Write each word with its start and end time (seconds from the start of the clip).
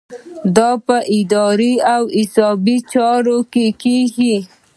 دا 0.55 0.69
په 0.85 0.97
اداري 1.17 1.73
او 1.95 2.03
حسابي 2.17 2.77
چارو 2.93 3.37
کې 3.53 3.65
کیږي. 3.81 4.35